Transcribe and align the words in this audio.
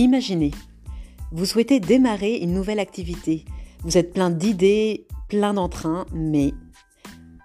Imaginez, 0.00 0.52
vous 1.30 1.44
souhaitez 1.44 1.78
démarrer 1.78 2.36
une 2.36 2.54
nouvelle 2.54 2.78
activité. 2.78 3.44
Vous 3.84 3.98
êtes 3.98 4.14
plein 4.14 4.30
d'idées, 4.30 5.04
plein 5.28 5.52
d'entrain, 5.52 6.06
mais 6.14 6.54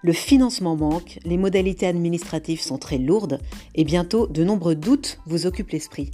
le 0.02 0.14
financement 0.14 0.74
manque, 0.74 1.18
les 1.26 1.36
modalités 1.36 1.86
administratives 1.86 2.62
sont 2.62 2.78
très 2.78 2.96
lourdes 2.96 3.40
et 3.74 3.84
bientôt 3.84 4.26
de 4.26 4.42
nombreux 4.42 4.74
doutes 4.74 5.20
vous 5.26 5.44
occupent 5.44 5.72
l'esprit. 5.72 6.10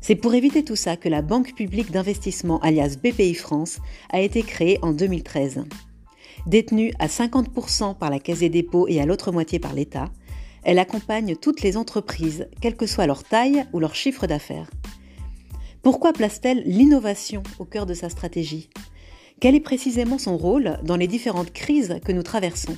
C'est 0.00 0.16
pour 0.16 0.34
éviter 0.34 0.64
tout 0.64 0.74
ça 0.74 0.96
que 0.96 1.08
la 1.08 1.22
Banque 1.22 1.54
publique 1.54 1.92
d'investissement 1.92 2.58
alias 2.58 2.96
BPI 3.00 3.34
France 3.34 3.78
a 4.10 4.20
été 4.20 4.42
créée 4.42 4.80
en 4.82 4.90
2013. 4.90 5.62
Détenue 6.48 6.92
à 6.98 7.06
50% 7.06 7.96
par 7.96 8.10
la 8.10 8.18
Caisse 8.18 8.40
des 8.40 8.48
dépôts 8.48 8.88
et 8.88 9.00
à 9.00 9.06
l'autre 9.06 9.30
moitié 9.30 9.60
par 9.60 9.74
l'État, 9.74 10.10
elle 10.64 10.80
accompagne 10.80 11.36
toutes 11.36 11.62
les 11.62 11.76
entreprises, 11.76 12.48
quelle 12.60 12.74
que 12.74 12.86
soit 12.86 13.06
leur 13.06 13.22
taille 13.22 13.64
ou 13.72 13.78
leur 13.78 13.94
chiffre 13.94 14.26
d'affaires. 14.26 14.68
Pourquoi 15.82 16.12
place-t-elle 16.12 16.62
l'innovation 16.64 17.42
au 17.58 17.64
cœur 17.64 17.86
de 17.86 17.94
sa 17.94 18.08
stratégie? 18.08 18.70
Quel 19.40 19.56
est 19.56 19.60
précisément 19.60 20.16
son 20.16 20.36
rôle 20.36 20.78
dans 20.84 20.94
les 20.94 21.08
différentes 21.08 21.52
crises 21.52 21.98
que 22.04 22.12
nous 22.12 22.22
traversons? 22.22 22.76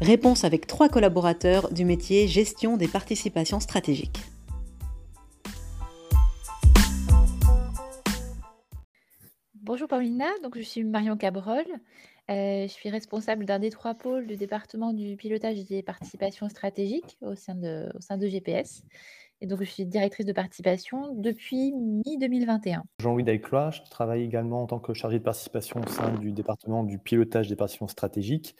Réponse 0.00 0.44
avec 0.44 0.66
trois 0.66 0.88
collaborateurs 0.88 1.70
du 1.70 1.84
métier 1.84 2.26
gestion 2.26 2.78
des 2.78 2.88
participations 2.88 3.60
stratégiques. 3.60 4.20
Bonjour 9.56 9.86
Paulina, 9.86 10.28
donc 10.42 10.56
je 10.56 10.62
suis 10.62 10.84
Marion 10.84 11.18
Cabrol. 11.18 11.66
Euh, 12.30 12.62
je 12.62 12.72
suis 12.72 12.88
responsable 12.88 13.44
d'un 13.44 13.58
des 13.58 13.68
trois 13.68 13.94
pôles 13.94 14.26
du 14.26 14.36
département 14.36 14.94
du 14.94 15.16
pilotage 15.16 15.62
des 15.66 15.82
participations 15.82 16.48
stratégiques 16.48 17.18
au 17.20 17.34
sein 17.34 17.54
de, 17.54 17.90
au 17.94 18.00
sein 18.00 18.16
de 18.16 18.26
GPS. 18.28 18.82
Et 19.40 19.46
donc, 19.46 19.60
je 19.62 19.70
suis 19.70 19.86
directrice 19.86 20.26
de 20.26 20.32
participation 20.32 21.14
depuis 21.14 21.72
mi-2021. 21.72 22.82
Jean-Louis 22.98 23.22
Daiclois, 23.22 23.70
je 23.70 23.82
travaille 23.88 24.24
également 24.24 24.62
en 24.64 24.66
tant 24.66 24.80
que 24.80 24.92
chargé 24.94 25.20
de 25.20 25.24
participation 25.24 25.80
au 25.80 25.88
sein 25.88 26.12
du 26.14 26.32
département 26.32 26.82
du 26.82 26.98
pilotage 26.98 27.48
des 27.48 27.54
participations 27.54 27.86
stratégiques. 27.86 28.56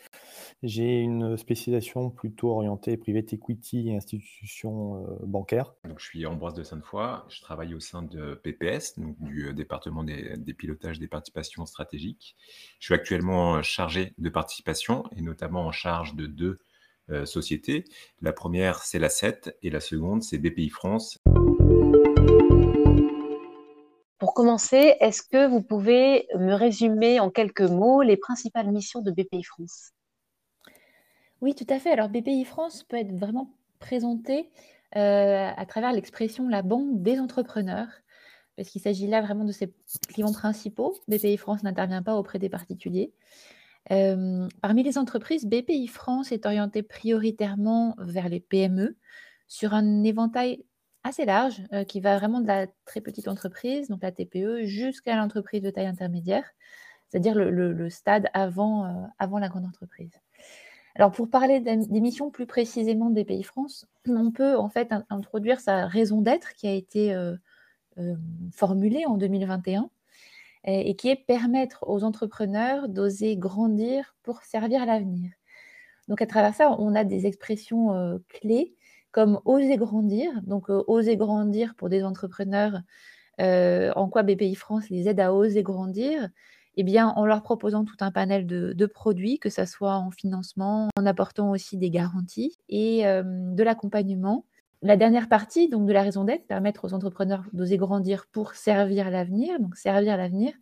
J'ai 0.62 1.00
une 1.00 1.36
spécialisation 1.36 2.10
plutôt 2.10 2.50
orientée 2.50 2.96
private 2.96 3.32
equity 3.32 3.88
et 3.88 3.96
institutions 3.96 5.04
euh, 5.04 5.16
bancaires. 5.26 5.74
Donc, 5.84 5.98
je 5.98 6.04
suis 6.04 6.26
Ambroise 6.26 6.54
de 6.54 6.62
Sainte-Foy, 6.62 7.24
je 7.28 7.40
travaille 7.40 7.74
au 7.74 7.80
sein 7.80 8.02
de 8.02 8.34
PPS, 8.34 9.00
donc 9.00 9.18
du 9.20 9.48
euh, 9.48 9.52
département 9.52 10.04
des, 10.04 10.36
des 10.36 10.54
pilotages 10.54 11.00
des 11.00 11.08
participations 11.08 11.66
stratégiques. 11.66 12.36
Je 12.78 12.86
suis 12.86 12.94
actuellement 12.94 13.60
chargé 13.62 14.14
de 14.18 14.28
participation 14.28 15.02
et 15.16 15.22
notamment 15.22 15.66
en 15.66 15.72
charge 15.72 16.14
de 16.14 16.26
deux 16.26 16.60
euh, 17.10 17.24
sociétés. 17.24 17.84
La 18.20 18.32
première, 18.32 18.82
c'est 18.82 18.98
la 18.98 19.08
7 19.08 19.56
et 19.62 19.70
la 19.70 19.80
seconde, 19.80 20.22
c'est 20.22 20.38
BPI 20.38 20.68
France. 20.68 21.18
Pour 24.18 24.34
commencer, 24.34 24.96
est-ce 25.00 25.22
que 25.22 25.48
vous 25.48 25.62
pouvez 25.62 26.26
me 26.36 26.52
résumer 26.52 27.20
en 27.20 27.30
quelques 27.30 27.60
mots 27.62 28.02
les 28.02 28.16
principales 28.16 28.70
missions 28.70 29.00
de 29.00 29.10
BPI 29.10 29.44
France? 29.44 29.92
Oui, 31.40 31.54
tout 31.54 31.66
à 31.68 31.78
fait. 31.78 31.90
Alors 31.90 32.08
BPI 32.08 32.44
France 32.44 32.84
peut 32.84 32.96
être 32.96 33.12
vraiment 33.12 33.54
présenté 33.78 34.50
euh, 34.96 35.50
à 35.56 35.66
travers 35.66 35.92
l'expression 35.92 36.48
la 36.48 36.62
banque 36.62 37.02
des 37.02 37.20
entrepreneurs, 37.20 37.88
parce 38.56 38.70
qu'il 38.70 38.80
s'agit 38.80 39.06
là 39.06 39.20
vraiment 39.20 39.44
de 39.44 39.52
ses 39.52 39.72
clients 40.08 40.32
principaux. 40.32 40.96
BPI 41.06 41.36
France 41.36 41.62
n'intervient 41.62 42.02
pas 42.02 42.16
auprès 42.16 42.38
des 42.38 42.48
particuliers 42.48 43.12
parmi 43.88 44.82
les 44.82 44.98
entreprises, 44.98 45.46
BPI 45.46 45.86
France 45.86 46.32
est 46.32 46.46
orienté 46.46 46.82
prioritairement 46.82 47.94
vers 47.98 48.28
les 48.28 48.40
PME 48.40 48.96
sur 49.46 49.74
un 49.74 50.02
éventail 50.02 50.64
assez 51.04 51.24
large 51.24 51.62
qui 51.86 52.00
va 52.00 52.18
vraiment 52.18 52.40
de 52.40 52.46
la 52.46 52.66
très 52.84 53.00
petite 53.00 53.28
entreprise, 53.28 53.88
donc 53.88 54.02
la 54.02 54.12
TPE, 54.12 54.64
jusqu'à 54.64 55.16
l'entreprise 55.16 55.62
de 55.62 55.70
taille 55.70 55.86
intermédiaire, 55.86 56.44
c'est-à-dire 57.08 57.34
le, 57.34 57.88
stade 57.88 58.28
avant, 58.34 59.10
avant 59.18 59.38
la 59.38 59.48
grande 59.48 59.64
entreprise. 59.64 60.12
Alors 60.94 61.12
pour 61.12 61.30
parler 61.30 61.60
des 61.60 62.00
missions 62.00 62.30
plus 62.30 62.46
précisément 62.46 63.08
de 63.08 63.22
BPI 63.22 63.42
France, 63.42 63.86
on 64.06 64.32
peut 64.32 64.56
en 64.56 64.68
fait 64.68 64.92
introduire 65.08 65.60
sa 65.60 65.86
raison 65.86 66.20
d'être 66.20 66.52
qui 66.54 66.66
a 66.66 66.72
été 66.72 67.16
formulée 68.52 69.06
en 69.06 69.16
2021 69.16 69.90
et 70.64 70.96
qui 70.96 71.08
est 71.08 71.16
permettre 71.16 71.84
aux 71.88 72.04
entrepreneurs 72.04 72.88
d'oser 72.88 73.36
grandir 73.36 74.16
pour 74.22 74.42
servir 74.42 74.84
l'avenir. 74.86 75.30
Donc 76.08 76.22
à 76.22 76.26
travers 76.26 76.54
ça, 76.54 76.74
on 76.78 76.94
a 76.94 77.04
des 77.04 77.26
expressions 77.26 77.94
euh, 77.94 78.18
clés 78.28 78.74
comme 79.12 79.40
oser 79.44 79.76
grandir. 79.76 80.30
Donc 80.42 80.70
euh, 80.70 80.82
oser 80.86 81.16
grandir 81.16 81.74
pour 81.76 81.88
des 81.88 82.02
entrepreneurs, 82.02 82.80
euh, 83.40 83.92
en 83.94 84.08
quoi 84.08 84.22
BPI 84.22 84.54
France 84.54 84.88
les 84.90 85.08
aide 85.08 85.20
à 85.20 85.32
oser 85.32 85.62
grandir? 85.62 86.28
Eh 86.76 86.84
bien, 86.84 87.08
en 87.08 87.26
leur 87.26 87.42
proposant 87.42 87.84
tout 87.84 87.96
un 88.00 88.12
panel 88.12 88.46
de, 88.46 88.86
produits, 88.86 89.40
que 89.40 89.50
ce 89.50 89.64
soit 89.64 89.96
en 89.96 90.12
financement, 90.12 90.88
en 90.96 91.06
apportant 91.06 91.50
aussi 91.50 91.76
des 91.76 91.90
garanties 91.90 92.56
et 92.68 93.02
de 93.02 93.62
l'accompagnement 93.64 94.44
la 94.82 94.96
dernière 94.96 95.28
partie 95.28 95.68
donc 95.68 95.86
de 95.86 95.92
la 95.92 96.02
raison 96.02 96.24
d'être, 96.24 96.46
permettre 96.46 96.84
aux 96.84 96.94
entrepreneurs 96.94 97.44
d'oser 97.52 97.76
grandir 97.76 98.26
pour 98.30 98.54
servir 98.54 99.10
l'avenir, 99.10 99.58
donc 99.60 99.76
servir 99.76 100.16
l'avenir. 100.16 100.52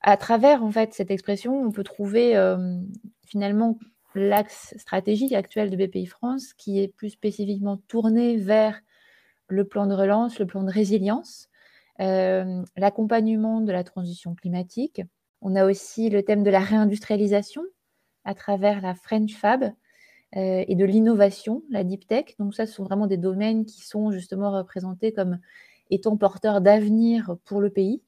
À 0.00 0.16
travers 0.16 0.62
en 0.62 0.70
fait 0.70 0.94
cette 0.94 1.10
expression, 1.10 1.60
on 1.60 1.72
peut 1.72 1.82
trouver 1.82 2.36
euh, 2.36 2.78
finalement 3.26 3.78
l'axe 4.14 4.74
stratégique 4.78 5.32
actuel 5.32 5.70
de 5.70 5.76
BPI 5.76 6.06
France 6.06 6.54
qui 6.54 6.80
est 6.80 6.88
plus 6.88 7.10
spécifiquement 7.10 7.76
tourné 7.88 8.36
vers 8.36 8.80
le 9.48 9.64
plan 9.64 9.86
de 9.86 9.94
relance, 9.94 10.38
le 10.38 10.46
plan 10.46 10.62
de 10.62 10.70
résilience, 10.70 11.48
euh, 12.00 12.62
l'accompagnement 12.76 13.60
de 13.60 13.72
la 13.72 13.84
transition 13.84 14.34
climatique. 14.34 15.02
On 15.40 15.54
a 15.54 15.64
aussi 15.64 16.10
le 16.10 16.22
thème 16.22 16.42
de 16.42 16.50
la 16.50 16.60
réindustrialisation 16.60 17.62
à 18.24 18.34
travers 18.34 18.80
la 18.80 18.94
French 18.94 19.34
Fab, 19.34 19.72
euh, 20.34 20.64
et 20.66 20.74
de 20.74 20.84
l'innovation, 20.84 21.62
la 21.70 21.84
deep 21.84 22.06
tech. 22.06 22.34
Donc 22.38 22.54
ça, 22.54 22.66
ce 22.66 22.72
sont 22.74 22.84
vraiment 22.84 23.06
des 23.06 23.16
domaines 23.16 23.64
qui 23.64 23.82
sont 23.82 24.10
justement 24.10 24.50
représentés 24.50 25.12
comme 25.12 25.38
étant 25.90 26.16
porteurs 26.16 26.60
d'avenir 26.60 27.36
pour 27.44 27.60
le 27.60 27.70
pays, 27.70 28.02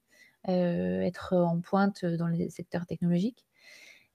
euh, 0.48 1.00
être 1.00 1.34
en 1.34 1.60
pointe 1.60 2.04
dans 2.04 2.26
les 2.26 2.50
secteurs 2.50 2.86
technologiques. 2.86 3.44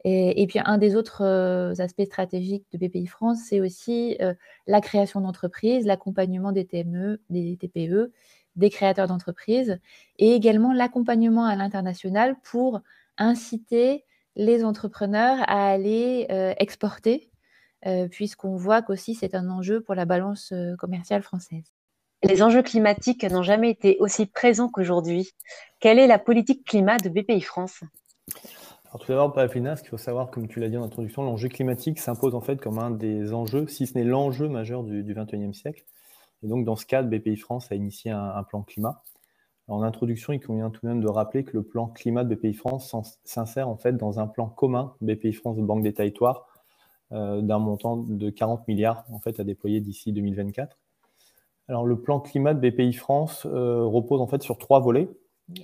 Et, 0.06 0.46
puis 0.48 0.60
un 0.66 0.78
des 0.78 0.98
autres 0.98 1.24
euh, 1.24 1.74
aspects 1.80 2.04
stratégiques 2.04 2.66
de 2.74 2.78
BPI 2.78 3.08
France, 3.08 3.40
c'est 3.48 3.62
aussi 3.62 4.18
la 4.68 4.82
création 4.82 5.22
d'entreprises, 5.22 5.86
l'accompagnement 5.86 6.52
des 6.52 6.66
TME, 6.66 7.22
des 7.30 7.56
TPE, 7.56 8.12
des 8.58 8.70
créateurs 8.70 9.08
d'entreprises, 9.08 9.80
et 10.20 10.34
également 10.34 10.74
l'accompagnement 10.74 11.46
à 11.46 11.56
l'international 11.56 12.36
pour 12.44 12.82
inciter 13.18 14.04
les 14.36 14.66
entrepreneurs 14.66 15.38
à 15.48 15.68
aller 15.70 16.28
exporter 16.60 17.32
euh, 17.86 18.08
puisqu'on 18.08 18.56
voit 18.56 18.82
qu'aussi 18.82 19.16
c'est 19.16 19.36
un 19.36 19.50
enjeu 19.50 19.82
pour 19.82 19.96
la 19.96 20.06
balance 20.06 20.52
euh, 20.52 20.76
commerciale 20.78 21.22
française. 21.22 21.64
Les 22.24 22.42
enjeux 22.42 22.64
climatiques 22.64 23.26
n'ont 23.26 23.44
jamais 23.44 23.70
été 23.70 23.98
aussi 24.00 24.26
présents 24.26 24.70
qu'aujourd'hui. 24.70 25.32
Quelle 25.82 26.00
est 26.00 26.08
la 26.08 26.20
politique 26.20 26.66
climat 26.66 26.98
de 26.98 27.10
BPI 27.10 27.42
France? 27.42 27.82
Alors, 28.86 29.02
tout 29.02 29.12
d'abord, 29.12 29.34
Paulina, 29.34 29.76
ce 29.76 29.82
qu'il 29.82 29.90
faut 29.90 29.98
savoir, 29.98 30.32
comme 30.32 30.48
tu 30.48 30.60
l'as 30.60 30.70
dit 30.70 30.78
en 30.78 30.84
introduction, 30.84 31.24
l'enjeu 31.24 31.50
climatique 31.50 32.00
s'impose 32.00 32.36
en 32.36 32.42
fait 32.42 32.62
comme 32.62 32.80
un 32.80 32.92
des 32.92 33.34
enjeux, 33.34 33.68
si 33.68 33.88
ce 33.88 33.98
n'est 33.98 34.06
l'enjeu 34.06 34.48
majeur 34.48 34.84
du, 34.84 35.04
du, 35.04 35.14
21e 35.14 35.52
siècle. 35.52 35.84
Et 36.44 36.48
donc, 36.48 36.64
dans 36.64 36.78
ce 36.78 36.86
cadre, 36.86 37.10
BPI 37.10 37.36
France 37.36 37.72
a 37.72 37.76
initié 37.76 38.12
un, 38.12 38.44
plan 38.44 38.62
climat. 38.62 39.02
en 39.68 39.82
introduction, 39.82 40.32
il 40.32 40.40
convient 40.40 40.70
tout 40.70 40.82
de 40.84 40.88
même 40.88 41.02
de 41.02 41.10
rappeler 41.10 41.44
que 41.44 41.58
le 41.58 41.64
plan 41.64 41.88
climat 41.88 42.24
de 42.24 42.36
BPI 42.36 42.54
France 42.54 42.96
s'insère 43.26 43.68
en 43.68 43.78
fait 43.78 43.98
dans 43.98 44.20
un 44.20 44.28
plan 44.28 44.48
commun 44.48 44.94
BPI 45.02 45.34
France 45.34 45.58
Banque 45.58 45.84
des 45.84 45.94
Territoires 45.94 46.48
d'un 47.14 47.60
montant 47.60 47.98
de 47.98 48.30
40 48.30 48.68
milliards 48.68 49.06
en 49.12 49.20
fait, 49.20 49.40
à 49.40 49.44
déployer 49.44 49.82
d'ici 49.82 50.12
2024. 50.12 50.78
Alors, 51.70 51.86
le 51.86 52.02
plan 52.02 52.20
climat 52.20 52.54
de 52.54 52.70
BPI 52.70 52.94
France 52.94 53.46
euh, 53.46 53.84
repose 53.84 54.20
en 54.20 54.28
fait 54.28 54.42
sur 54.42 54.58
trois 54.58 54.80
volets. 54.80 55.10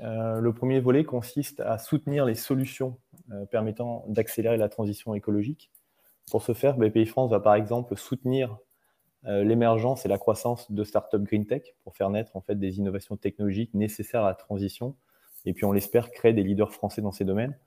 Euh, 0.03 0.39
le 0.39 0.53
premier 0.53 0.79
volet 0.79 1.03
consiste 1.03 1.59
à 1.59 1.77
soutenir 1.77 2.25
les 2.25 2.35
solutions 2.35 2.97
permettant 3.51 4.05
d'accélérer 4.07 4.57
la 4.57 4.69
transition 4.69 5.13
écologique. 5.13 5.69
Pour 6.31 6.41
ce 6.41 6.53
faire, 6.53 6.77
BPI 6.77 7.05
France 7.05 7.29
va 7.29 7.39
par 7.39 7.53
exemple 7.53 7.95
soutenir 7.95 8.57
l'émergence 9.23 10.03
et 10.03 10.09
la 10.09 10.17
croissance 10.17 10.71
de 10.71 10.83
startups 10.83 11.19
green 11.19 11.45
tech 11.45 11.75
pour 11.83 11.95
faire 11.95 12.09
naître 12.09 12.35
en 12.35 12.41
fait 12.41 12.55
des 12.55 12.79
innovations 12.79 13.17
technologiques 13.17 13.73
nécessaires 13.75 14.23
à 14.23 14.29
la 14.29 14.33
transition 14.33 14.95
et 15.45 15.53
puis 15.53 15.65
on 15.65 15.71
l'espère 15.71 16.11
créer 16.11 16.33
des 16.33 16.43
leaders 16.43 16.71
français 16.71 17.01
dans 17.01 17.11
ces 17.11 17.25
domaines 17.25 17.57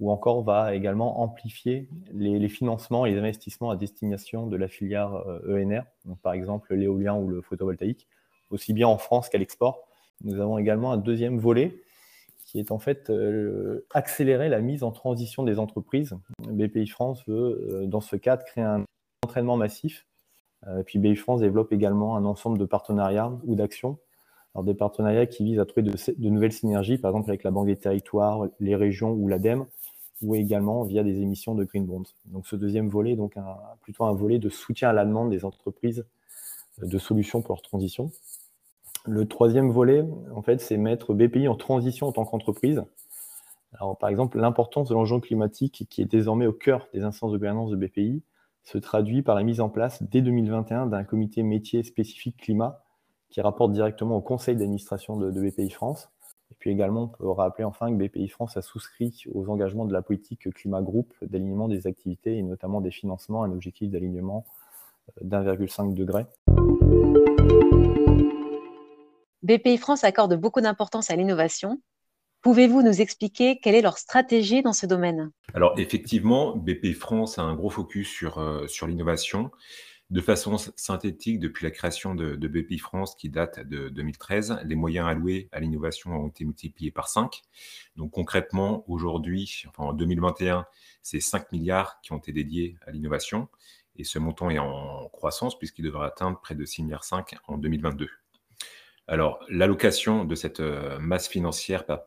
ou 0.00 0.10
encore 0.10 0.42
va 0.42 0.74
également 0.74 1.20
amplifier 1.20 1.86
les, 2.12 2.48
financements 2.48 3.04
et 3.04 3.12
les 3.12 3.18
investissements 3.18 3.70
à 3.70 3.76
destination 3.76 4.46
de 4.46 4.56
la 4.56 4.66
filière 4.66 5.12
ENR, 5.46 5.82
euh, 6.06 6.12
e 6.12 6.14
par 6.22 6.32
exemple 6.32 6.74
l'éolien 6.74 7.14
ou 7.14 7.28
le 7.28 7.42
photovoltaïque, 7.42 8.08
aussi 8.50 8.72
bien 8.72 8.88
en 8.88 8.96
France 8.96 9.28
qu'à 9.28 9.38
l'export. 9.38 9.86
Nous 10.24 10.40
avons 10.40 10.58
également 10.58 10.90
un 10.90 10.96
deuxième 10.96 11.38
volet 11.38 11.76
qui 12.46 12.58
est 12.58 12.72
en 12.72 12.78
fait 12.78 13.10
euh, 13.10 13.86
accélérer 13.92 14.48
la 14.48 14.60
mise 14.60 14.82
en 14.82 14.90
transition 14.90 15.44
des 15.44 15.58
entreprises. 15.58 16.16
BPI 16.48 16.86
France 16.88 17.22
veut, 17.28 17.68
euh, 17.70 17.86
dans 17.86 18.00
ce 18.00 18.16
cadre, 18.16 18.44
créer 18.44 18.64
un 18.64 18.84
entraînement 19.22 19.56
massif. 19.56 20.06
puis 20.86 20.98
BPI 20.98 21.16
France 21.16 21.40
développe 21.42 21.72
également 21.72 22.16
un 22.16 22.24
ensemble 22.24 22.58
de 22.58 22.64
partenariats 22.64 23.32
ou 23.44 23.54
d'actions 23.54 23.98
Alors 24.54 24.64
des 24.64 24.74
partenariats 24.74 25.26
qui 25.26 25.44
visent 25.44 25.60
à 25.60 25.66
trouver 25.66 25.82
de, 25.82 26.28
nouvelles 26.28 26.52
synergies, 26.52 26.96
par 26.96 27.10
exemple 27.10 27.30
avec 27.30 27.44
la 27.44 27.50
Banque 27.50 27.66
des 27.66 27.76
Territoires, 27.76 28.48
les 28.58 28.74
régions 28.74 29.12
ou 29.12 29.28
l'ADEME, 29.28 29.66
ou 30.22 30.34
également 30.34 30.84
via 30.84 31.02
des 31.02 31.20
émissions 31.20 31.54
de 31.54 31.64
green 31.64 31.86
bonds. 31.86 32.04
Donc 32.26 32.46
ce 32.46 32.56
deuxième 32.56 32.88
volet 32.88 33.16
donc 33.16 33.34
plutôt 33.80 34.04
un 34.04 34.12
volet 34.12 34.38
de 34.38 34.48
soutien 34.48 34.90
à 34.90 34.92
la 34.92 35.04
demande 35.04 35.30
des 35.30 35.44
entreprises 35.44 36.04
de 36.78 36.98
solutions 36.98 37.42
pour 37.42 37.54
leur 37.54 37.62
transition. 37.62 38.10
Le 39.06 39.26
troisième 39.26 39.70
volet, 39.70 40.04
en 40.34 40.42
fait, 40.42 40.60
c'est 40.60 40.76
mettre 40.76 41.14
BPI 41.14 41.48
en 41.48 41.56
transition 41.56 42.06
en 42.06 42.12
tant 42.12 42.24
qu'entreprise. 42.24 42.82
Alors, 43.72 43.96
par 43.96 44.10
exemple, 44.10 44.38
l'importance 44.38 44.88
de 44.88 44.94
l'enjeu 44.94 45.18
climatique 45.20 45.86
qui 45.88 46.02
est 46.02 46.06
désormais 46.06 46.46
au 46.46 46.52
cœur 46.52 46.88
des 46.92 47.02
instances 47.02 47.32
de 47.32 47.38
gouvernance 47.38 47.70
de 47.70 47.76
BPI 47.76 48.22
se 48.62 48.78
traduit 48.78 49.22
par 49.22 49.34
la 49.34 49.42
mise 49.42 49.60
en 49.60 49.70
place 49.70 50.02
dès 50.02 50.20
2021 50.20 50.86
d'un 50.86 51.04
comité 51.04 51.42
métier 51.42 51.82
spécifique 51.82 52.36
climat 52.36 52.84
qui 53.30 53.40
rapporte 53.40 53.72
directement 53.72 54.16
au 54.16 54.20
conseil 54.20 54.56
d'administration 54.56 55.16
de, 55.16 55.30
BPI 55.30 55.70
France. 55.70 56.10
Et 56.60 56.64
puis 56.64 56.70
également, 56.72 57.04
on 57.04 57.08
peut 57.08 57.30
rappeler 57.30 57.64
enfin 57.64 57.90
que 57.90 57.96
BPI 57.96 58.28
France 58.28 58.58
a 58.58 58.60
souscrit 58.60 59.24
aux 59.32 59.48
engagements 59.48 59.86
de 59.86 59.94
la 59.94 60.02
politique 60.02 60.52
climat 60.52 60.82
groupe 60.82 61.14
d'alignement 61.22 61.68
des 61.68 61.86
activités 61.86 62.36
et 62.36 62.42
notamment 62.42 62.82
des 62.82 62.90
financements, 62.90 63.44
un 63.44 63.50
objectif 63.50 63.88
d'alignement 63.88 64.44
euh, 65.22 65.24
d'1,5 65.24 65.94
degré. 65.94 66.26
BPI 69.42 69.78
France 69.78 70.04
accorde 70.04 70.38
beaucoup 70.38 70.60
d'importance 70.60 71.10
à 71.10 71.16
l'innovation. 71.16 71.80
Pouvez-vous 72.42 72.82
nous 72.82 73.00
expliquer 73.00 73.58
quelle 73.58 73.74
est 73.74 73.80
leur 73.80 73.96
stratégie 73.96 74.60
dans 74.60 74.74
ce 74.74 74.84
domaine? 74.84 75.30
Alors 75.54 75.78
effectivement, 75.78 76.54
BPI 76.56 76.92
France 76.92 77.38
a 77.38 77.42
un 77.42 77.54
gros 77.54 77.70
focus 77.70 78.06
sur, 78.06 78.36
euh, 78.36 78.66
sur 78.66 78.86
l'innovation. 78.86 79.50
De 80.10 80.20
façon 80.20 80.56
synthétique, 80.74 81.38
depuis 81.38 81.64
la 81.64 81.70
création 81.70 82.16
de, 82.16 82.34
BPI 82.34 82.78
France 82.78 83.14
qui 83.14 83.28
date 83.28 83.60
de 83.60 83.88
2013, 83.90 84.58
les 84.64 84.74
moyens 84.74 85.06
alloués 85.06 85.48
à 85.52 85.60
l'innovation 85.60 86.10
ont 86.10 86.28
été 86.28 86.44
multipliés 86.44 86.90
par 86.90 87.08
5. 87.08 87.42
Donc 87.94 88.10
concrètement, 88.10 88.84
aujourd'hui, 88.88 89.62
enfin 89.68 89.84
en 89.84 89.92
2021, 89.92 90.66
c'est 91.02 91.20
5 91.20 91.52
milliards 91.52 92.00
qui 92.00 92.12
ont 92.12 92.18
été 92.18 92.32
dédiés 92.32 92.76
à 92.86 92.90
l'innovation. 92.90 93.48
Et 93.94 94.02
ce 94.02 94.18
montant 94.18 94.50
est 94.50 94.58
en 94.58 95.08
croissance 95.10 95.56
puisqu'il 95.56 95.84
devrait 95.84 96.08
atteindre 96.08 96.40
près 96.40 96.56
de 96.56 96.64
6,5 96.64 96.82
milliards 96.82 97.42
en 97.46 97.56
2022. 97.58 98.08
Alors, 99.06 99.40
l'allocation 99.48 100.24
de 100.24 100.34
cette 100.34 100.60
euh, 100.60 100.98
masse 100.98 101.28
financière 101.28 101.84
par 101.86 102.02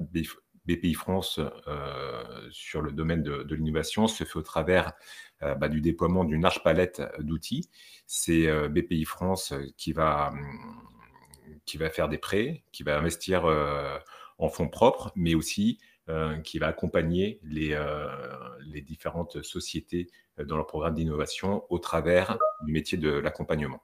BPI 0.66 0.94
France 0.94 1.40
euh, 1.68 2.24
sur 2.52 2.82
le 2.82 2.92
domaine 2.92 3.24
de, 3.24 3.56
l'innovation 3.56 4.08
se 4.08 4.24
fait 4.24 4.38
au 4.38 4.42
travers 4.42 4.94
euh, 5.42 5.56
bah, 5.56 5.70
du 5.70 5.82
déploiement 5.82 6.24
d'une 6.24 6.42
large 6.42 6.64
palette 6.64 7.02
d'outils. 7.20 7.70
C'est 8.08 8.48
BPI 8.70 9.06
France 9.06 9.54
qui 9.78 9.94
va, 9.94 10.30
hum, 10.30 10.82
qui 11.66 11.78
va 11.78 11.90
faire 11.90 12.10
des 12.10 12.18
prêts, 12.18 12.64
qui 12.72 12.84
va 12.84 12.98
investir 12.98 13.46
en 14.38 14.50
fonds 14.50 14.70
propres, 14.70 15.12
mais 15.16 15.36
aussi 15.36 15.80
qui 16.44 16.60
va 16.60 16.68
accompagner 16.68 17.40
les, 17.44 17.78
les 18.68 18.82
différentes 18.82 19.42
sociétés 19.42 20.10
dans 20.38 20.58
leur 20.58 20.68
programme 20.68 20.96
d'innovation 20.96 21.64
au 21.70 21.80
travers 21.80 22.38
du 22.66 22.74
métier 22.74 22.98
de 22.98 23.10
l'accompagnement. 23.10 23.82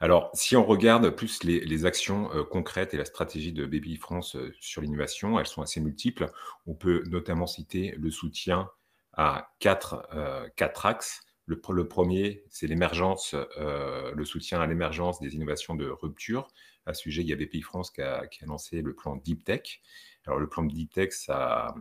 Alors, 0.00 0.30
si 0.32 0.54
on 0.54 0.64
regarde 0.64 1.10
plus 1.10 1.42
les, 1.42 1.84
actions 1.84 2.32
euh, 2.32 2.44
concrètes 2.44 2.94
et 2.94 2.96
la 2.96 3.04
stratégie 3.04 3.52
de 3.52 3.66
BPI 3.66 3.96
France 3.96 4.36
euh, 4.36 4.54
sur 4.60 4.80
l'innovation, 4.80 5.40
elles 5.40 5.46
sont 5.46 5.60
assez 5.60 5.80
multiples. 5.80 6.30
On 6.66 6.74
peut 6.74 7.02
notamment 7.08 7.48
citer 7.48 7.94
le 7.98 8.10
soutien 8.10 8.70
à 9.14 9.50
quatre, 9.58 10.06
euh, 10.14 10.48
axes. 10.84 11.22
Le, 11.46 11.58
premier, 11.88 12.44
c'est 12.50 12.66
l'émergence, 12.66 13.34
le 13.34 14.24
soutien 14.26 14.60
à 14.60 14.66
l'émergence 14.66 15.18
des 15.18 15.34
innovations 15.34 15.74
de 15.74 15.88
rupture. 15.88 16.46
À 16.84 16.92
ce 16.92 17.00
sujet, 17.00 17.22
il 17.22 17.28
y 17.28 17.32
a 17.32 17.36
BPI 17.36 17.62
France 17.62 17.90
qui 17.90 18.02
a, 18.02 18.22
lancé 18.42 18.82
le 18.82 18.94
plan 18.94 19.16
Deep 19.16 19.44
Tech. 19.44 19.80
Alors, 20.26 20.38
le 20.38 20.46
plan 20.46 20.62
Deep 20.62 20.92
Tech, 20.92 21.08
ça 21.10 21.74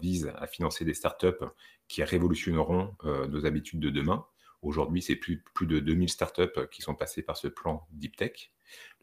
vise 0.00 0.32
à 0.36 0.46
financer 0.46 0.84
des 0.84 0.94
startups 0.94 1.44
qui 1.88 2.04
révolutionneront 2.04 2.94
nos 3.02 3.46
habitudes 3.46 3.80
de 3.80 3.90
demain. 3.90 4.24
Aujourd'hui, 4.62 5.02
c'est 5.02 5.16
plus, 5.16 5.42
plus 5.54 5.66
de 5.66 5.80
2000 5.80 6.08
startups 6.08 6.68
qui 6.70 6.82
sont 6.82 6.94
passées 6.94 7.22
par 7.22 7.36
ce 7.36 7.48
plan 7.48 7.86
Deep 7.92 8.16
Tech. 8.16 8.50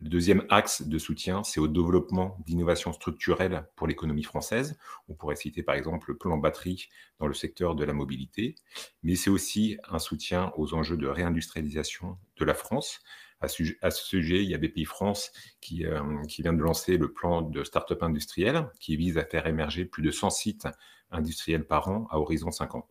Le 0.02 0.10
deuxième 0.10 0.46
axe 0.50 0.82
de 0.82 0.98
soutien, 0.98 1.44
c'est 1.44 1.60
au 1.60 1.68
développement 1.68 2.38
d'innovations 2.46 2.92
structurelles 2.92 3.66
pour 3.76 3.88
l'économie 3.88 4.24
française. 4.24 4.78
On 5.08 5.14
pourrait 5.14 5.38
citer 5.38 5.64
par 5.64 5.76
exemple 5.76 6.12
le 6.12 6.18
plan 6.18 6.38
batterie 6.38 6.90
dans 7.20 7.28
le 7.28 7.34
secteur 7.34 7.76
de 7.76 7.86
la 7.86 7.94
mobilité, 7.94 8.56
mais 9.02 9.16
c'est 9.16 9.30
aussi 9.30 9.78
un 9.90 10.00
soutien 10.00 10.52
aux 10.58 10.74
enjeux 10.74 10.98
de 10.98 11.08
réindustrialisation 11.08 12.18
de 12.38 12.46
la 12.46 12.54
France. 12.54 13.00
À 13.44 13.50
ce, 13.50 14.02
sujet, 14.06 14.42
il 14.42 14.50
y 14.50 14.56
a 14.56 14.58
BPI 14.58 14.86
France 14.86 15.34
qui, 15.60 15.86
euh, 15.86 16.00
qui 16.30 16.42
vient 16.44 16.54
de 16.54 16.62
lancer 16.62 16.96
le 16.96 17.12
plan 17.12 17.42
de 17.42 17.66
start-up 17.66 18.02
industriel 18.02 18.70
qui 18.80 18.96
vise 18.96 19.18
à 19.18 19.26
faire 19.26 19.48
émerger 19.48 19.84
plus 19.84 20.02
de 20.02 20.12
100 20.12 20.30
sites 20.30 20.68
industriels 21.12 21.68
par 21.68 21.90
an 21.90 22.08
à 22.10 22.20
horizon 22.20 22.52
5 22.52 22.76
ans. 22.76 22.88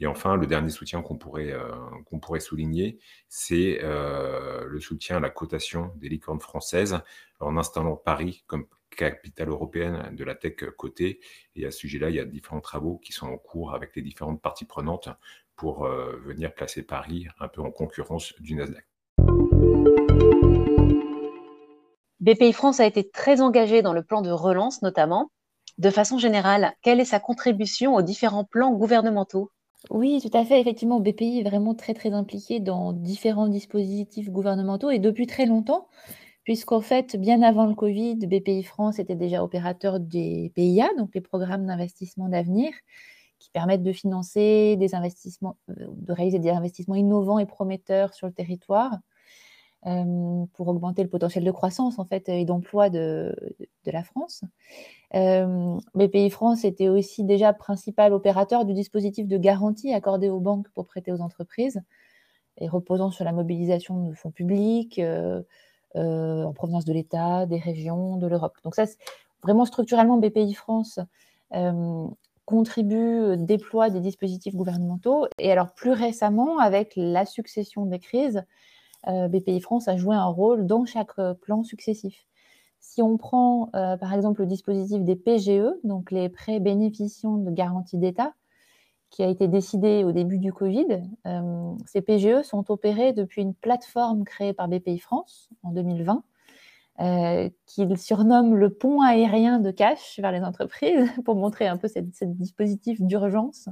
Et 0.00 0.06
enfin, 0.06 0.36
le 0.36 0.46
dernier 0.46 0.68
soutien 0.68 1.00
qu'on 1.00 1.16
pourrait, 1.16 1.52
euh, 1.52 2.38
souligner, 2.38 2.98
c'est 3.30 3.80
euh, 3.82 4.66
le 4.66 4.78
soutien 4.78 5.16
à 5.16 5.20
la 5.20 5.30
cotation 5.30 5.90
des 5.96 6.10
licornes 6.10 6.40
françaises 6.40 7.00
en 7.40 7.56
installant 7.56 7.96
Paris 7.96 8.44
comme 8.46 8.66
capitale 8.94 9.48
européenne 9.48 10.14
de 10.14 10.22
la 10.22 10.34
tech 10.34 10.56
cotée. 10.76 11.18
Et 11.56 11.64
à 11.64 11.70
ce 11.70 11.78
sujet-là, 11.78 12.10
il 12.10 12.16
y 12.16 12.20
a 12.20 12.26
différents 12.26 12.60
travaux 12.60 12.98
qui 12.98 13.12
sont 13.12 13.28
en 13.28 13.38
cours 13.38 13.72
avec 13.72 13.96
les 13.96 14.02
différentes 14.02 14.42
parties 14.42 14.66
prenantes 14.66 15.08
pour 15.56 15.86
venir 15.86 16.52
placer 16.52 16.82
Paris 16.82 17.26
un 17.40 17.48
peu 17.48 17.62
en 17.62 17.70
concurrence 17.70 18.34
du 18.40 18.54
Nasdaq. 18.54 18.84
BPI 22.20 22.52
France 22.54 22.80
a 22.80 22.86
été 22.86 23.08
très 23.10 23.42
engagé 23.42 23.82
dans 23.82 23.92
le 23.92 24.02
plan 24.02 24.22
de 24.22 24.30
relance 24.30 24.80
notamment. 24.80 25.30
De 25.76 25.90
façon 25.90 26.18
générale, 26.18 26.72
quelle 26.82 27.00
est 27.00 27.04
sa 27.04 27.20
contribution 27.20 27.94
aux 27.94 28.02
différents 28.02 28.44
plans 28.44 28.72
gouvernementaux? 28.72 29.50
Oui, 29.90 30.20
tout 30.22 30.34
à 30.36 30.44
fait. 30.44 30.60
Effectivement, 30.60 31.00
BPI 31.00 31.40
est 31.40 31.42
vraiment 31.42 31.74
très, 31.74 31.92
très 31.92 32.12
impliqué 32.12 32.60
dans 32.60 32.92
différents 32.92 33.48
dispositifs 33.48 34.30
gouvernementaux 34.30 34.90
et 34.90 34.98
depuis 34.98 35.26
très 35.26 35.44
longtemps, 35.44 35.88
puisqu'en 36.44 36.80
fait, 36.80 37.16
bien 37.16 37.42
avant 37.42 37.66
le 37.66 37.74
Covid, 37.74 38.16
BPI 38.26 38.62
France 38.62 38.98
était 38.98 39.16
déjà 39.16 39.44
opérateur 39.44 40.00
des 40.00 40.52
PIA, 40.54 40.88
donc 40.96 41.10
les 41.14 41.20
programmes 41.20 41.66
d'investissement 41.66 42.28
d'avenir, 42.28 42.72
qui 43.38 43.50
permettent 43.50 43.82
de 43.82 43.92
financer 43.92 44.76
des 44.76 44.94
investissements, 44.94 45.58
euh, 45.68 45.74
de 45.90 46.12
réaliser 46.14 46.38
des 46.38 46.50
investissements 46.50 46.94
innovants 46.94 47.38
et 47.38 47.46
prometteurs 47.46 48.14
sur 48.14 48.26
le 48.26 48.32
territoire. 48.32 48.92
Euh, 49.86 50.46
pour 50.54 50.68
augmenter 50.68 51.02
le 51.02 51.10
potentiel 51.10 51.44
de 51.44 51.50
croissance 51.50 51.98
en 51.98 52.06
fait 52.06 52.30
et 52.30 52.46
d'emploi 52.46 52.88
de, 52.88 53.36
la 53.84 54.02
France. 54.02 54.42
Euh, 55.14 55.78
BPI 55.94 56.30
France 56.30 56.64
était 56.64 56.88
aussi 56.88 57.22
déjà 57.22 57.52
principal 57.52 58.14
opérateur 58.14 58.64
du 58.64 58.72
dispositif 58.72 59.28
de 59.28 59.36
garantie 59.36 59.92
accordé 59.92 60.30
aux 60.30 60.40
banques 60.40 60.70
pour 60.70 60.86
prêter 60.86 61.12
aux 61.12 61.20
entreprises 61.20 61.82
et 62.56 62.66
reposant 62.66 63.10
sur 63.10 63.26
la 63.26 63.32
mobilisation 63.32 64.08
de 64.08 64.14
fonds 64.14 64.30
publics 64.30 64.98
euh, 64.98 65.42
en 65.94 66.52
provenance 66.54 66.86
de 66.86 66.94
l'État, 66.94 67.44
des 67.44 67.58
régions, 67.58 68.16
de 68.16 68.26
l'Europe. 68.26 68.56
Donc 68.64 68.74
ça, 68.76 68.84
vraiment 69.42 69.66
structurellement, 69.66 70.16
BPI 70.16 70.54
France 70.54 70.98
contribue, 72.46 73.36
déploie 73.36 73.90
des 73.90 74.00
dispositifs 74.00 74.54
gouvernementaux. 74.54 75.26
Et 75.38 75.52
alors 75.52 75.74
plus 75.74 75.92
récemment, 75.92 76.58
avec 76.58 76.94
la 76.96 77.26
succession 77.26 77.84
des 77.84 77.98
crises, 77.98 78.38
euh, 78.38 78.42
BPI 79.06 79.60
France 79.60 79.88
a 79.88 79.96
joué 79.96 80.14
un 80.14 80.26
rôle 80.26 80.66
dans 80.66 80.84
chaque 80.84 81.18
euh, 81.18 81.34
plan 81.34 81.62
successif. 81.62 82.26
Si 82.80 83.02
on 83.02 83.16
prend 83.16 83.70
euh, 83.74 83.96
par 83.96 84.12
exemple 84.12 84.42
le 84.42 84.46
dispositif 84.46 85.02
des 85.02 85.16
PGE, 85.16 85.72
donc 85.84 86.10
les 86.10 86.28
prêts 86.28 86.60
bénéficiant 86.60 87.36
de 87.38 87.50
garantie 87.50 87.98
d'État, 87.98 88.34
qui 89.10 89.22
a 89.22 89.28
été 89.28 89.46
décidé 89.48 90.04
au 90.04 90.10
début 90.10 90.38
du 90.38 90.52
Covid, 90.52 91.02
ces 91.86 92.02
PGE 92.02 92.42
sont 92.42 92.68
opérés 92.72 93.12
depuis 93.12 93.42
une 93.42 93.54
plateforme 93.54 94.24
créée 94.24 94.52
par 94.52 94.66
BPI 94.66 94.98
France 94.98 95.50
en 95.62 95.70
2020, 95.70 96.24
qu'il 97.64 97.96
surnomme 97.96 98.56
le 98.56 98.70
pont 98.70 99.02
aérien 99.02 99.60
de 99.60 99.70
cash 99.70 100.18
vers 100.18 100.32
les 100.32 100.42
entreprises, 100.42 101.08
pour 101.24 101.36
montrer 101.36 101.68
un 101.68 101.76
peu 101.76 101.86
ce 101.86 102.24
dispositif 102.24 103.00
d'urgence 103.00 103.68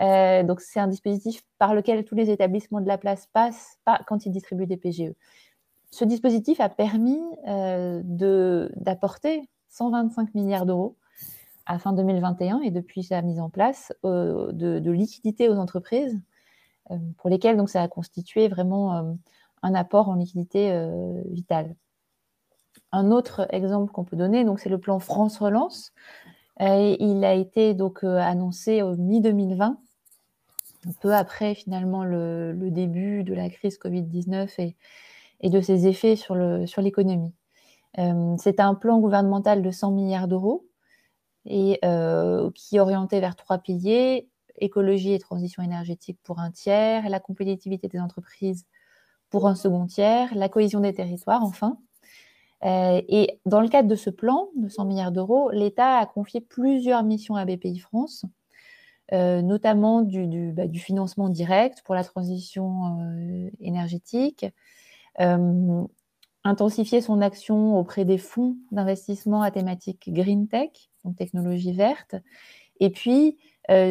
euh, 0.00 0.42
donc, 0.42 0.60
c'est 0.60 0.80
un 0.80 0.88
dispositif 0.88 1.42
par 1.58 1.74
lequel 1.74 2.04
tous 2.04 2.14
les 2.14 2.30
établissements 2.30 2.80
de 2.80 2.88
la 2.88 2.98
place 2.98 3.26
passent 3.32 3.78
pas 3.84 4.00
quand 4.06 4.26
ils 4.26 4.32
distribuent 4.32 4.66
des 4.66 4.76
PGE. 4.76 5.12
Ce 5.90 6.04
dispositif 6.04 6.60
a 6.60 6.68
permis 6.68 7.20
euh, 7.46 8.00
d'apporter 8.74 9.48
125 9.68 10.34
milliards 10.34 10.66
d'euros 10.66 10.96
à 11.66 11.78
fin 11.78 11.92
2021 11.92 12.60
et 12.60 12.70
depuis 12.70 13.04
sa 13.04 13.22
mise 13.22 13.38
en 13.38 13.50
place 13.50 13.92
euh, 14.04 14.50
de, 14.52 14.78
de, 14.78 14.90
liquidité 14.90 15.48
aux 15.48 15.56
entreprises 15.56 16.20
pour 17.18 17.30
lesquelles 17.30 17.56
donc, 17.56 17.70
ça 17.70 17.80
a 17.80 17.88
constitué 17.88 18.48
vraiment 18.48 19.16
un 19.62 19.74
apport 19.74 20.08
en 20.08 20.14
liquidité 20.14 20.76
vitale. 21.26 21.74
Un 22.90 23.10
autre 23.12 23.46
exemple 23.50 23.92
qu'on 23.92 24.04
peut 24.04 24.16
donner, 24.16 24.44
c'est 24.58 24.68
le 24.68 24.78
plan 24.78 24.98
France 24.98 25.38
Relance. 25.38 25.92
Il 26.62 27.24
a 27.24 27.34
été 27.34 27.74
donc 27.74 28.04
annoncé 28.04 28.82
au 28.82 28.96
mi-2020 28.96 29.76
peu 31.00 31.14
après 31.14 31.54
finalement 31.54 32.04
le, 32.04 32.54
début 32.70 33.24
de 33.24 33.34
la 33.34 33.48
crise 33.48 33.78
Covid-19 33.78 34.74
et, 35.40 35.50
de 35.50 35.60
ses 35.60 35.86
effets 35.86 36.16
sur 36.16 36.34
l'économie. 36.34 37.34
Sur 37.96 38.36
C'est 38.38 38.60
un 38.60 38.74
plan 38.74 38.98
gouvernemental 38.98 39.62
de 39.62 39.70
100 39.70 39.90
milliards 39.92 40.28
d'euros 40.28 40.66
et 41.44 41.80
qui 42.54 42.76
est 42.76 42.80
orienté 42.80 43.20
vers 43.20 43.36
trois 43.36 43.58
piliers 43.58 44.28
écologie 44.58 45.12
et 45.12 45.18
transition 45.18 45.62
énergétique 45.62 46.18
pour 46.22 46.38
un 46.38 46.50
tiers, 46.50 47.08
la 47.08 47.20
compétitivité 47.20 47.88
des 47.88 47.98
entreprises 47.98 48.66
pour 49.30 49.48
un 49.48 49.54
second 49.54 49.86
tiers, 49.86 50.34
la 50.34 50.48
cohésion 50.48 50.80
des 50.80 50.94
territoires 50.94 51.42
enfin. 51.42 51.78
Euh, 52.64 53.02
et 53.08 53.40
dans 53.44 53.60
le 53.60 53.68
cadre 53.68 53.88
de 53.88 53.96
ce 53.96 54.10
plan 54.10 54.48
de 54.56 54.68
100 54.68 54.84
milliards 54.84 55.12
d'euros, 55.12 55.50
l'État 55.50 55.98
a 55.98 56.06
confié 56.06 56.40
plusieurs 56.40 57.02
missions 57.02 57.34
à 57.34 57.44
BPI 57.44 57.78
France, 57.78 58.24
euh, 59.12 59.42
notamment 59.42 60.02
du, 60.02 60.52
bah, 60.52 60.68
du, 60.68 60.78
financement 60.78 61.28
direct 61.28 61.82
pour 61.84 61.94
la 61.94 62.04
transition 62.04 63.00
euh, 63.00 63.50
énergétique, 63.60 64.46
intensifier 66.44 67.00
son 67.00 67.20
action 67.20 67.78
auprès 67.78 68.04
des 68.04 68.18
fonds 68.18 68.56
d'investissement 68.70 69.42
à 69.42 69.50
thématique 69.50 70.12
green 70.12 70.48
tech, 70.48 70.70
donc 71.04 71.16
technologie 71.16 71.72
verte, 71.72 72.16
et 72.80 72.90
puis 72.90 73.38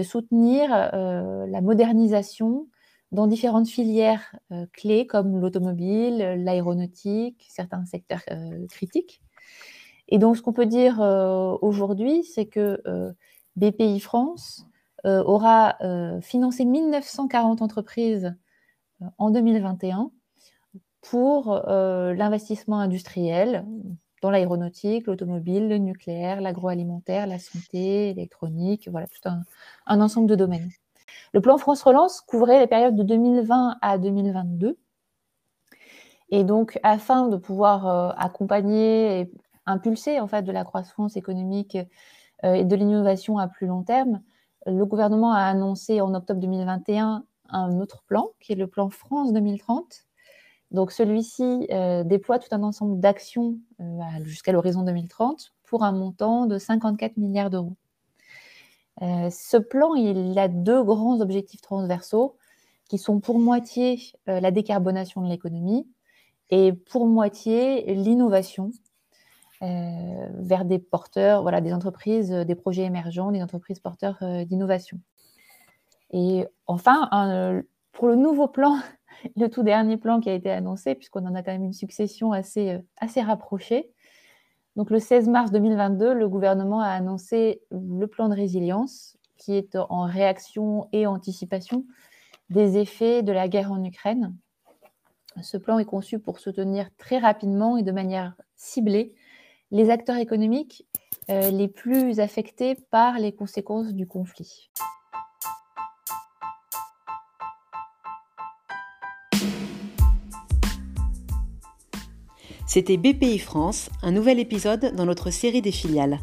soutenir 0.04 0.70
la 0.72 1.62
modernisation 1.62 2.68
dans 3.12 3.28
différentes 3.28 3.68
filières 3.68 4.36
euh, 4.52 4.66
clés 4.74 5.06
comme 5.06 5.40
l'automobile, 5.40 6.18
l'aéronautique, 6.18 7.46
certains 7.50 7.86
secteurs 7.86 8.22
euh, 8.32 8.66
critiques. 8.68 9.22
Et 10.08 10.18
donc, 10.18 10.38
ce 10.38 10.42
qu'on 10.42 10.54
peut 10.54 10.66
dire 10.66 11.02
euh, 11.02 11.58
aujourd'hui, 11.62 12.24
c'est 12.24 12.46
que 12.46 12.82
BPI 13.56 14.00
France 14.00 14.66
aura 15.04 15.78
financé 16.22 16.64
1940 16.64 17.64
entreprises 17.64 18.36
en 19.18 19.32
2021 19.32 20.12
pour 21.02 21.60
l'investissement 21.66 22.80
industriel 22.80 23.66
dans 24.22 24.30
l'aéronautique, 24.30 25.08
l'automobile, 25.08 25.68
le 25.70 25.80
nucléaire, 25.80 26.40
l'agroalimentaire, 26.40 27.26
la 27.26 27.40
santé, 27.40 28.14
l'électronique, 28.14 28.90
voilà, 28.92 29.08
tout 29.08 29.28
un 29.88 30.02
ensemble 30.02 30.28
de 30.28 30.36
domaines. 30.36 30.70
Le 31.34 31.42
plan 31.42 31.58
France 31.58 31.84
Relance 31.84 32.22
couvrait 32.22 32.60
les 32.60 32.68
périodes 32.68 32.96
de 32.96 33.04
2020 33.04 33.78
à 33.82 33.98
2022. 33.98 34.78
Et 36.32 36.44
donc, 36.44 36.80
afin 36.84 37.28
de 37.28 37.38
pouvoir 37.38 37.88
euh, 37.88 38.10
accompagner 38.18 39.20
et 39.20 39.32
impulser 39.66 40.20
en 40.20 40.28
fait 40.28 40.44
de 40.44 40.52
la 40.52 40.64
croissance 40.64 41.18
économique 41.18 41.78
euh, 42.46 42.54
et 42.54 42.64
de 42.64 42.76
l'innovation 42.76 43.38
à 43.38 43.48
plus 43.48 43.68
long 43.68 43.84
terme, 43.84 44.22
le 44.66 44.86
gouvernement 44.86 45.34
a 45.34 45.42
annoncé 45.42 46.02
en 46.02 46.14
octobre 46.14 46.40
2021 46.40 47.26
un 47.50 47.80
autre 47.80 48.04
plan, 48.04 48.30
qui 48.40 48.54
est 48.54 48.56
le 48.56 48.68
plan 48.68 48.90
France 48.90 49.34
2030. 49.34 50.06
Donc, 50.72 50.92
celui-ci 50.94 51.68
euh, 51.72 52.06
déploie 52.06 52.40
tout 52.40 52.48
un 52.52 52.64
ensemble 52.64 53.00
d'actions 53.00 53.58
jusqu'à 54.22 54.54
l'horizon 54.54 54.84
2030 54.84 55.54
pour 55.66 55.84
un 55.84 55.92
montant 55.92 56.46
de 56.46 56.58
54 56.58 57.18
milliards 57.18 57.50
d'euros. 57.50 57.76
Euh, 59.02 59.30
ce 59.32 59.58
plan, 59.58 59.96
il 59.96 60.38
a 60.38 60.48
deux 60.48 60.84
grands 60.84 61.22
objectifs 61.22 61.62
transversaux 61.62 62.38
qui 62.88 62.98
sont 62.98 63.20
pour 63.20 63.40
moitié 63.40 64.00
euh, 64.30 64.40
la 64.40 64.52
décarbonation 64.52 65.22
de 65.22 65.30
l'économie 65.30 65.88
et 66.50 66.74
pour 66.74 67.08
moitié 67.08 67.94
l'innovation 67.96 68.72
euh, 69.64 70.28
vers 70.34 70.66
des 70.66 70.80
porteurs, 70.80 71.42
voilà, 71.42 71.62
des 71.62 71.74
entreprises, 71.74 72.30
des 72.30 72.56
projets 72.56 72.84
émergents, 72.84 73.32
des 73.32 73.42
entreprises 73.42 73.80
porteurs 73.80 74.18
d'innovation. 74.46 75.00
Et 76.12 76.46
enfin, 76.68 77.10
pour 77.94 78.08
le 78.08 78.16
nouveau 78.16 78.48
plan, 78.50 78.78
le 79.38 79.48
tout 79.48 79.64
dernier 79.64 79.98
plan 79.98 80.20
qui 80.20 80.30
a 80.30 80.34
été 80.34 80.52
annoncé, 80.52 80.94
puisqu'on 80.94 81.26
en 81.26 81.36
a 81.36 81.42
quand 81.42 81.54
même 81.54 81.64
une 81.64 81.74
succession 81.74 82.34
assez, 82.34 82.78
assez 82.98 83.22
rapprochée, 83.22 83.92
donc 84.82 84.90
le 84.90 84.98
16 84.98 85.30
mars 85.30 85.52
2022, 85.52 86.12
le 86.16 86.28
gouvernement 86.28 86.82
a 86.82 86.88
annoncé 86.88 87.62
le 87.70 88.08
plan 88.08 88.30
de 88.30 88.34
résilience 88.34 89.16
qui 89.38 89.54
est 89.54 89.76
en 89.76 90.08
réaction 90.08 90.88
et 90.92 91.06
anticipation 91.06 91.86
des 92.50 92.80
effets 92.80 93.22
de 93.22 93.32
la 93.32 93.48
guerre 93.48 93.72
en 93.72 93.84
Ukraine. 93.84 94.36
Ce 95.44 95.56
plan 95.58 95.78
est 95.78 95.86
conçu 95.86 96.18
pour 96.18 96.40
soutenir 96.40 96.90
très 96.98 97.20
rapidement 97.20 97.78
et 97.78 97.84
de 97.84 97.92
manière 97.92 98.34
ciblée 98.56 99.14
les 99.70 99.92
acteurs 99.92 100.18
économiques 100.18 100.88
euh, 101.30 101.52
les 101.52 101.68
plus 101.68 102.20
affectés 102.20 102.74
par 102.90 103.20
les 103.20 103.34
conséquences 103.34 103.94
du 103.94 104.08
conflit. 104.08 104.72
C'était 112.74 112.96
BPI 112.96 113.38
France, 113.38 113.90
un 114.02 114.14
nouvel 114.14 114.40
épisode 114.40 114.96
dans 114.96 115.06
notre 115.06 115.30
série 115.30 115.62
des 115.62 115.74
filiales. 115.74 116.20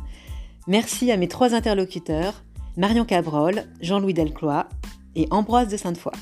Merci 0.66 1.12
à 1.12 1.18
mes 1.18 1.28
trois 1.28 1.54
interlocuteurs, 1.54 2.42
Marion 2.78 3.04
Cabrol, 3.04 3.64
Jean-Louis 3.82 4.14
Delcloix 4.14 4.66
et 5.14 5.28
Ambroise 5.30 5.68
de 5.68 5.76
Sainte-Foy. 5.76 6.14